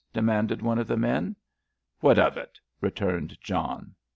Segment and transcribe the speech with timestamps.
[0.13, 1.35] demanded one of the men.
[1.99, 3.93] "What of it?" returned John.